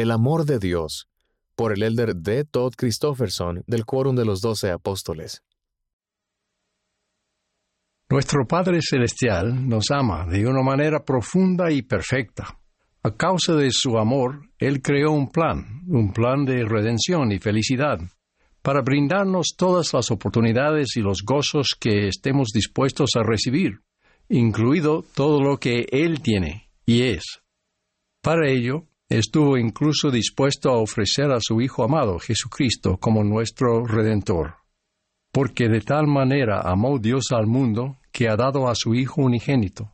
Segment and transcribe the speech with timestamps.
[0.00, 1.10] El amor de Dios,
[1.54, 2.46] por el elder D.
[2.46, 5.42] Todd Christofferson del Quórum de los Doce Apóstoles.
[8.08, 12.58] Nuestro Padre Celestial nos ama de una manera profunda y perfecta.
[13.02, 17.98] A causa de su amor, Él creó un plan, un plan de redención y felicidad,
[18.62, 23.82] para brindarnos todas las oportunidades y los gozos que estemos dispuestos a recibir,
[24.30, 27.42] incluido todo lo que Él tiene y es.
[28.22, 28.86] Para ello,
[29.18, 34.54] estuvo incluso dispuesto a ofrecer a su Hijo amado, Jesucristo, como nuestro Redentor.
[35.32, 39.92] Porque de tal manera amó Dios al mundo que ha dado a su Hijo unigénito,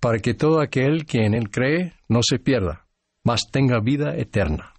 [0.00, 2.86] para que todo aquel que en Él cree no se pierda,
[3.24, 4.74] mas tenga vida eterna.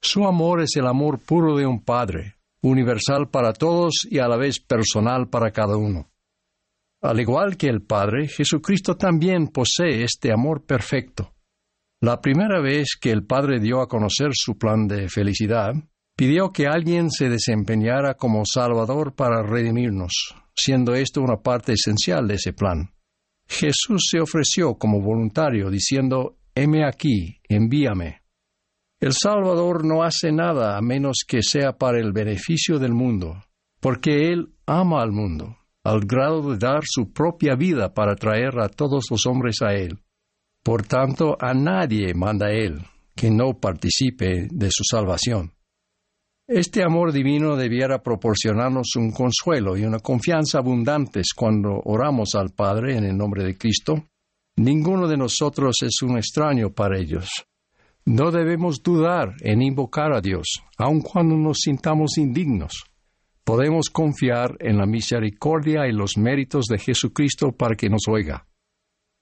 [0.00, 4.36] Su amor es el amor puro de un Padre, universal para todos y a la
[4.36, 6.10] vez personal para cada uno.
[7.00, 11.32] Al igual que el Padre, Jesucristo también posee este amor perfecto.
[12.00, 15.72] La primera vez que el Padre dio a conocer su plan de felicidad,
[16.16, 20.12] pidió que alguien se desempeñara como Salvador para redimirnos,
[20.54, 22.90] siendo esto una parte esencial de ese plan.
[23.48, 28.22] Jesús se ofreció como voluntario, diciendo, Heme aquí, envíame.
[29.00, 33.42] El Salvador no hace nada a menos que sea para el beneficio del mundo,
[33.80, 38.68] porque Él ama al mundo, al grado de dar su propia vida para traer a
[38.68, 39.98] todos los hombres a Él.
[40.68, 42.82] Por tanto, a nadie manda Él
[43.16, 45.54] que no participe de su salvación.
[46.46, 52.98] Este amor divino debiera proporcionarnos un consuelo y una confianza abundantes cuando oramos al Padre
[52.98, 54.08] en el nombre de Cristo.
[54.56, 57.30] Ninguno de nosotros es un extraño para ellos.
[58.04, 62.84] No debemos dudar en invocar a Dios, aun cuando nos sintamos indignos.
[63.42, 68.44] Podemos confiar en la misericordia y los méritos de Jesucristo para que nos oiga.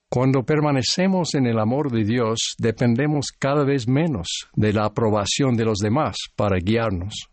[0.09, 5.65] Cuando permanecemos en el amor de Dios, dependemos cada vez menos de la aprobación de
[5.65, 7.29] los demás para guiarnos.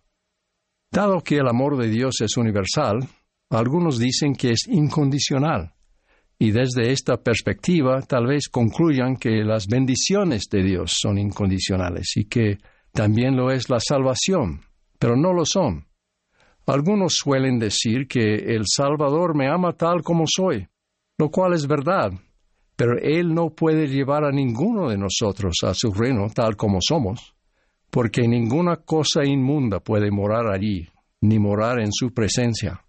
[0.91, 3.07] Dado que el amor de Dios es universal,
[3.49, 5.73] algunos dicen que es incondicional,
[6.39, 12.25] y desde esta perspectiva tal vez concluyan que las bendiciones de Dios son incondicionales y
[12.25, 12.57] que
[12.91, 14.61] también lo es la salvación,
[14.97, 15.85] pero no lo son.
[16.65, 20.67] Algunos suelen decir que el Salvador me ama tal como soy,
[21.17, 22.11] lo cual es verdad,
[22.75, 27.35] pero Él no puede llevar a ninguno de nosotros a su reino tal como somos,
[27.89, 30.87] porque ninguna cosa inmunda puede morar allí,
[31.21, 32.83] ni morar en su presencia.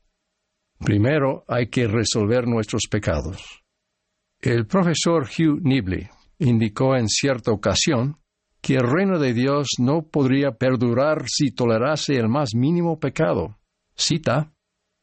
[0.78, 3.62] Primero hay que resolver nuestros pecados.
[4.40, 6.08] El profesor Hugh Nibley
[6.38, 8.18] indicó en cierta ocasión
[8.60, 13.58] que el reino de Dios no podría perdurar si tolerase el más mínimo pecado.
[13.94, 14.53] Cita,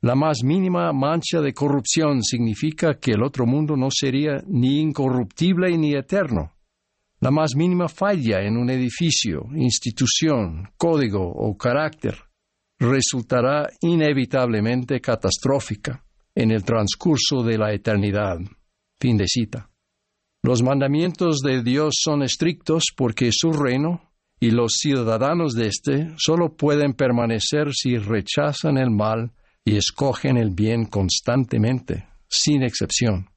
[0.03, 5.77] la más mínima mancha de corrupción significa que el otro mundo no sería ni incorruptible
[5.77, 6.53] ni eterno.
[7.19, 12.15] La más mínima falla en un edificio, institución, código o carácter
[12.79, 16.03] resultará inevitablemente catastrófica
[16.33, 18.39] en el transcurso de la eternidad.
[18.99, 19.69] Fin de cita.
[20.41, 24.09] Los mandamientos de Dios son estrictos porque su reino
[24.39, 29.31] y los ciudadanos de éste solo pueden permanecer si rechazan el mal
[29.65, 33.27] y escogen el bien constantemente, sin excepción.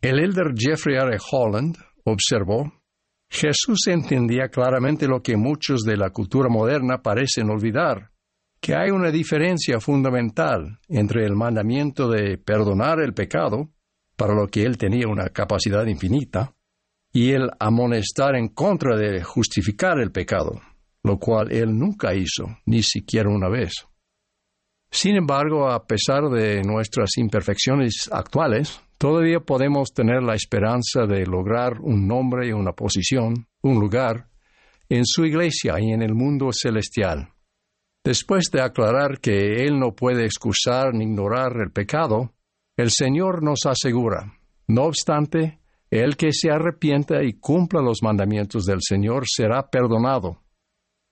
[0.00, 1.18] El elder Jeffrey R.
[1.30, 2.72] Holland observó,
[3.30, 8.10] Jesús entendía claramente lo que muchos de la cultura moderna parecen olvidar,
[8.60, 13.70] que hay una diferencia fundamental entre el mandamiento de perdonar el pecado,
[14.16, 16.54] para lo que él tenía una capacidad infinita,
[17.12, 20.60] y el amonestar en contra de justificar el pecado,
[21.02, 23.87] lo cual él nunca hizo, ni siquiera una vez.
[24.90, 31.80] Sin embargo, a pesar de nuestras imperfecciones actuales, todavía podemos tener la esperanza de lograr
[31.80, 34.28] un nombre y una posición, un lugar,
[34.88, 37.28] en su iglesia y en el mundo celestial.
[38.02, 42.32] Después de aclarar que Él no puede excusar ni ignorar el pecado,
[42.76, 45.58] el Señor nos asegura, no obstante,
[45.90, 50.42] el que se arrepienta y cumpla los mandamientos del Señor será perdonado.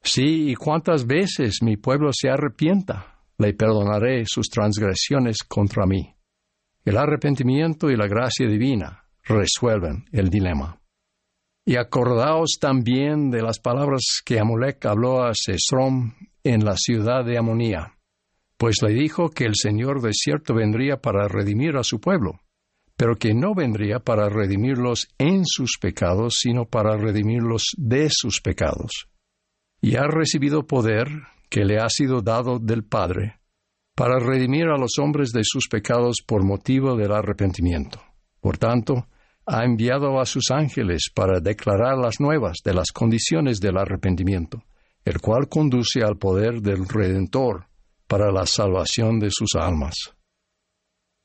[0.03, 6.15] Sí, y cuántas veces mi pueblo se arrepienta, le perdonaré sus transgresiones contra mí.
[6.85, 10.81] El arrepentimiento y la gracia divina resuelven el dilema.
[11.65, 17.39] Y acordaos también de las palabras que Amulek habló a Sesrom en la ciudad de
[17.39, 17.97] Amonía,
[18.57, 22.41] pues le dijo que el Señor de cierto vendría para redimir a su pueblo,
[22.97, 29.09] pero que no vendría para redimirlos en sus pecados, sino para redimirlos de sus pecados.
[29.81, 31.09] Y ha recibido poder
[31.49, 33.41] que le ha sido dado del Padre,
[33.95, 38.01] para redimir a los hombres de sus pecados por motivo del arrepentimiento.
[38.41, 39.09] Por tanto,
[39.47, 44.65] ha enviado a sus ángeles para declarar las nuevas de las condiciones del arrepentimiento,
[45.05, 47.67] el cual conduce al poder del Redentor
[48.09, 49.95] para la salvación de sus almas.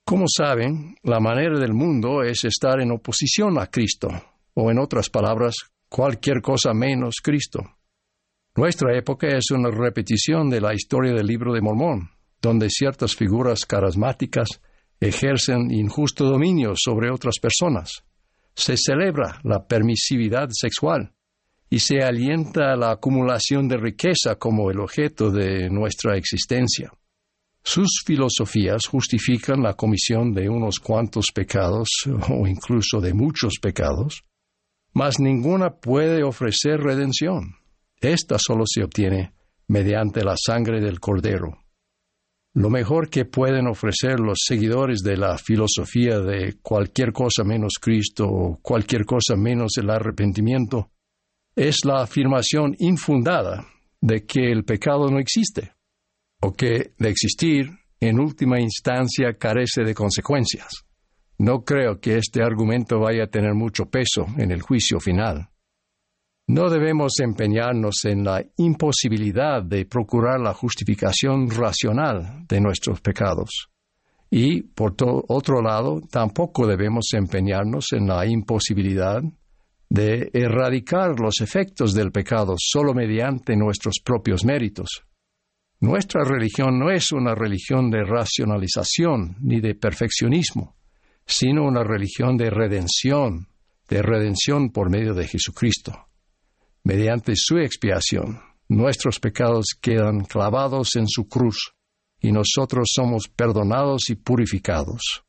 [0.05, 4.09] Como saben, la manera del mundo es estar en oposición a Cristo,
[4.53, 5.55] o en otras palabras,
[5.89, 7.61] cualquier cosa menos Cristo.
[8.55, 12.09] Nuestra época es una repetición de la historia del libro de Mormón,
[12.41, 14.61] donde ciertas figuras carismáticas
[14.99, 18.03] ejercen injusto dominio sobre otras personas.
[18.53, 21.13] Se celebra la permisividad sexual
[21.69, 26.91] y se alienta la acumulación de riqueza como el objeto de nuestra existencia.
[27.63, 31.87] Sus filosofías justifican la comisión de unos cuantos pecados
[32.29, 34.25] o incluso de muchos pecados,
[34.93, 37.60] mas ninguna puede ofrecer redención.
[38.01, 39.33] Esta solo se obtiene
[39.67, 41.59] mediante la sangre del Cordero.
[42.53, 48.27] Lo mejor que pueden ofrecer los seguidores de la filosofía de cualquier cosa menos Cristo
[48.27, 50.91] o cualquier cosa menos el arrepentimiento
[51.55, 53.67] es la afirmación infundada
[54.01, 55.73] de que el pecado no existe
[56.41, 57.69] o que de existir
[57.99, 60.85] en última instancia carece de consecuencias.
[61.37, 65.50] No creo que este argumento vaya a tener mucho peso en el juicio final.
[66.47, 73.69] No debemos empeñarnos en la imposibilidad de procurar la justificación racional de nuestros pecados.
[74.29, 74.95] Y, por
[75.27, 79.21] otro lado, tampoco debemos empeñarnos en la imposibilidad
[79.89, 85.03] de erradicar los efectos del pecado solo mediante nuestros propios méritos.
[85.81, 90.75] Nuestra religión no es una religión de racionalización ni de perfeccionismo,
[91.25, 93.47] sino una religión de redención,
[93.89, 96.07] de redención por medio de Jesucristo.
[96.83, 101.73] Mediante su expiación, nuestros pecados quedan clavados en su cruz
[102.19, 105.23] y nosotros somos perdonados y purificados.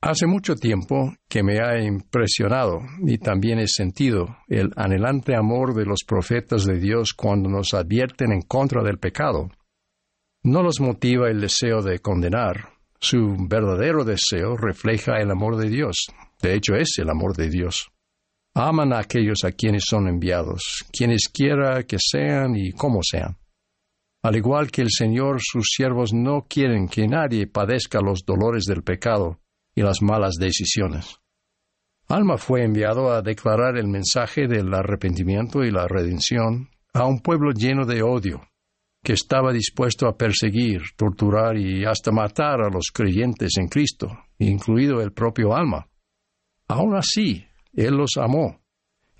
[0.00, 5.84] Hace mucho tiempo que me ha impresionado y también he sentido el anhelante amor de
[5.84, 9.50] los profetas de Dios cuando nos advierten en contra del pecado.
[10.44, 12.70] No los motiva el deseo de condenar,
[13.00, 16.06] su verdadero deseo refleja el amor de Dios,
[16.40, 17.91] de hecho es el amor de Dios
[18.54, 23.36] aman a aquellos a quienes son enviados, quienes quiera que sean y como sean.
[24.22, 28.82] Al igual que el Señor, sus siervos no quieren que nadie padezca los dolores del
[28.82, 29.40] pecado
[29.74, 31.16] y las malas decisiones.
[32.08, 37.52] Alma fue enviado a declarar el mensaje del arrepentimiento y la redención a un pueblo
[37.52, 38.42] lleno de odio,
[39.02, 44.08] que estaba dispuesto a perseguir, torturar y hasta matar a los creyentes en Cristo,
[44.38, 45.88] incluido el propio Alma.
[46.68, 48.60] Aún así, él los amó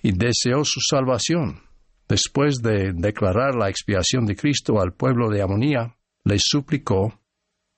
[0.02, 1.60] y deseó su salvación.
[2.08, 7.20] Después de declarar la expiación de Cristo al pueblo de Amonía, les suplicó,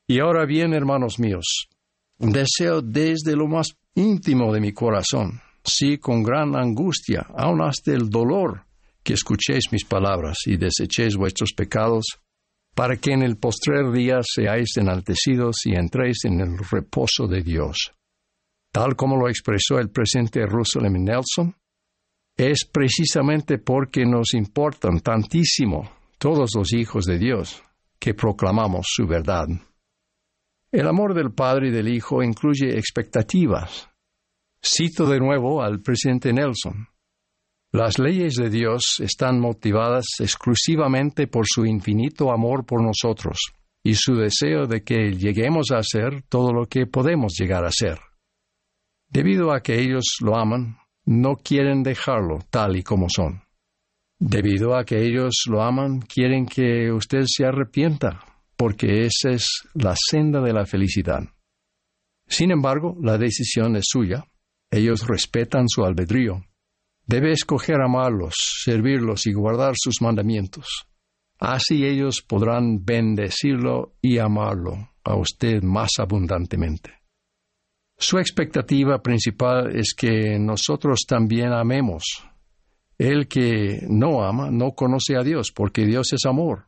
[0.08, 1.68] Y ahora bien, hermanos míos,
[2.18, 8.10] deseo desde lo más íntimo de mi corazón, sí con gran angustia, aun hasta el
[8.10, 8.64] dolor,
[9.02, 12.04] que escuchéis mis palabras y desechéis vuestros pecados,
[12.74, 17.94] para que en el postrer día seáis enaltecidos y entréis en el reposo de Dios
[18.74, 20.98] tal como lo expresó el presidente Russell M.
[20.98, 21.54] Nelson,
[22.36, 25.88] es precisamente porque nos importan tantísimo
[26.18, 27.62] todos los hijos de Dios
[28.00, 29.46] que proclamamos su verdad.
[30.72, 33.88] El amor del Padre y del Hijo incluye expectativas.
[34.60, 36.88] Cito de nuevo al presidente Nelson.
[37.70, 43.38] Las leyes de Dios están motivadas exclusivamente por su infinito amor por nosotros
[43.84, 48.00] y su deseo de que lleguemos a ser todo lo que podemos llegar a ser.
[49.14, 53.42] Debido a que ellos lo aman, no quieren dejarlo tal y como son.
[54.18, 58.24] Debido a que ellos lo aman, quieren que usted se arrepienta,
[58.56, 61.20] porque esa es la senda de la felicidad.
[62.26, 64.24] Sin embargo, la decisión es suya.
[64.68, 66.44] Ellos respetan su albedrío.
[67.06, 70.88] Debe escoger amarlos, servirlos y guardar sus mandamientos.
[71.38, 77.03] Así ellos podrán bendecirlo y amarlo a usted más abundantemente.
[77.96, 82.02] Su expectativa principal es que nosotros también amemos.
[82.98, 86.66] El que no ama no conoce a Dios, porque Dios es amor.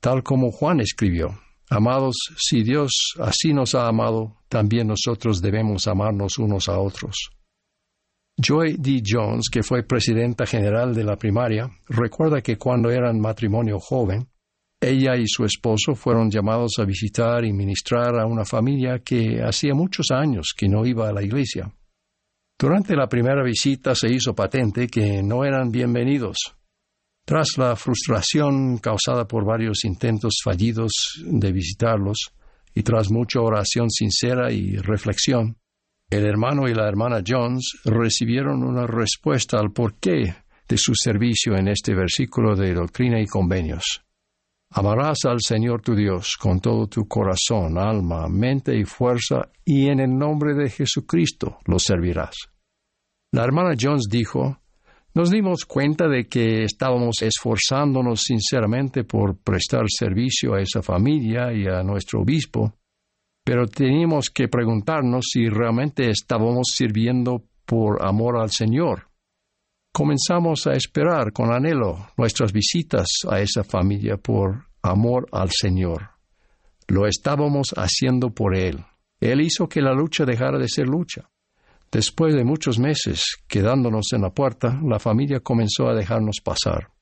[0.00, 1.38] Tal como Juan escribió,
[1.70, 7.30] Amados, si Dios así nos ha amado, también nosotros debemos amarnos unos a otros.
[8.40, 9.02] Joy D.
[9.04, 14.28] Jones, que fue presidenta general de la primaria, recuerda que cuando eran matrimonio joven,
[14.80, 19.74] ella y su esposo fueron llamados a visitar y ministrar a una familia que hacía
[19.74, 21.72] muchos años que no iba a la iglesia.
[22.58, 26.36] Durante la primera visita se hizo patente que no eran bienvenidos.
[27.24, 30.92] Tras la frustración causada por varios intentos fallidos
[31.24, 32.32] de visitarlos,
[32.74, 35.56] y tras mucha oración sincera y reflexión,
[36.10, 41.68] El hermano y la hermana Jones recibieron una respuesta al porqué de su servicio en
[41.68, 44.07] este versículo de Doctrina y Convenios.
[44.70, 50.00] Amarás al Señor tu Dios con todo tu corazón, alma, mente y fuerza, y en
[50.00, 52.36] el nombre de Jesucristo lo servirás.
[53.32, 54.60] La hermana Jones dijo,
[55.14, 61.66] nos dimos cuenta de que estábamos esforzándonos sinceramente por prestar servicio a esa familia y
[61.66, 62.74] a nuestro obispo,
[63.44, 69.07] pero teníamos que preguntarnos si realmente estábamos sirviendo por amor al Señor
[69.98, 76.10] comenzamos a esperar con anhelo nuestras visitas a esa familia por amor al Señor.
[76.86, 78.84] Lo estábamos haciendo por Él.
[79.18, 81.28] Él hizo que la lucha dejara de ser lucha.
[81.90, 86.92] Después de muchos meses quedándonos en la puerta, la familia comenzó a dejarnos pasar.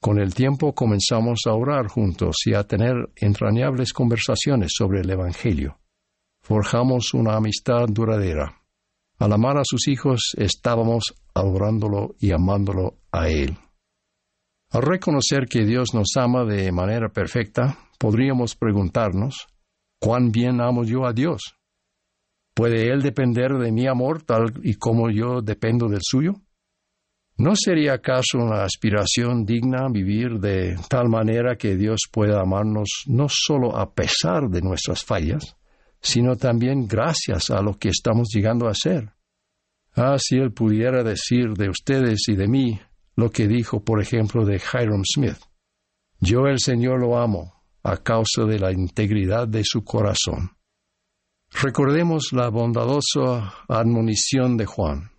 [0.00, 5.76] Con el tiempo comenzamos a orar juntos y a tener entrañables conversaciones sobre el Evangelio.
[6.40, 8.57] Forjamos una amistad duradera.
[9.18, 13.58] Al amar a sus hijos estábamos adorándolo y amándolo a Él.
[14.70, 19.48] Al reconocer que Dios nos ama de manera perfecta, podríamos preguntarnos,
[20.00, 21.56] ¿cuán bien amo yo a Dios?
[22.54, 26.34] ¿Puede Él depender de mi amor tal y como yo dependo del suyo?
[27.36, 33.26] ¿No sería acaso una aspiración digna vivir de tal manera que Dios pueda amarnos no
[33.28, 35.57] solo a pesar de nuestras fallas,
[36.00, 39.12] sino también gracias a lo que estamos llegando a ser.
[39.94, 42.80] Ah, si Él pudiera decir de ustedes y de mí
[43.16, 45.38] lo que dijo, por ejemplo, de Hiram Smith.
[46.20, 50.52] Yo el Señor lo amo a causa de la integridad de su corazón.
[51.50, 55.10] Recordemos la bondadosa admonición de Juan.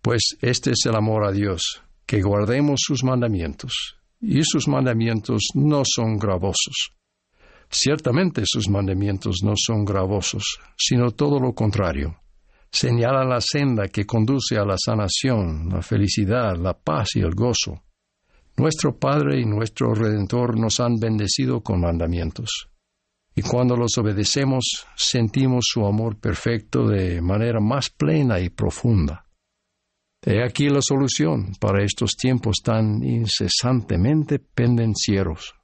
[0.00, 5.82] Pues este es el amor a Dios, que guardemos sus mandamientos, y sus mandamientos no
[5.84, 6.97] son gravosos.
[7.70, 12.16] Ciertamente sus mandamientos no son gravosos, sino todo lo contrario.
[12.70, 17.82] Señalan la senda que conduce a la sanación, la felicidad, la paz y el gozo.
[18.56, 22.68] Nuestro Padre y nuestro Redentor nos han bendecido con mandamientos.
[23.34, 29.24] Y cuando los obedecemos, sentimos su amor perfecto de manera más plena y profunda.
[30.20, 35.54] He aquí la solución para estos tiempos tan incesantemente pendencieros.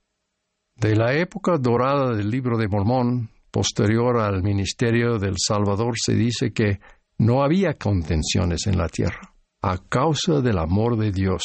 [0.77, 6.53] De la época dorada del libro de Mormón, posterior al ministerio del Salvador, se dice
[6.53, 6.81] que
[7.19, 11.43] no había contenciones en la tierra, a causa del amor de Dios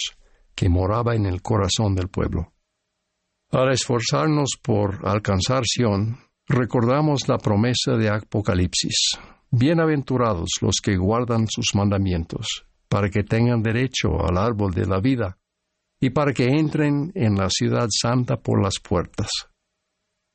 [0.56, 2.52] que moraba en el corazón del pueblo.
[3.52, 6.18] Al esforzarnos por alcanzar Sión,
[6.48, 9.18] recordamos la promesa de Apocalipsis.
[9.52, 15.38] Bienaventurados los que guardan sus mandamientos, para que tengan derecho al árbol de la vida
[16.00, 19.30] y para que entren en la ciudad santa por las puertas.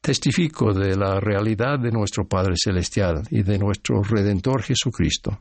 [0.01, 5.39] Testifico de la realidad de nuestro Padre Celestial y de nuestro Redentor Jesucristo,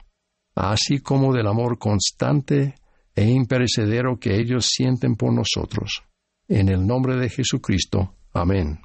[0.56, 2.76] así como del amor constante
[3.14, 6.04] e imperecedero que ellos sienten por nosotros.
[6.48, 8.16] En el nombre de Jesucristo.
[8.34, 8.80] Amén.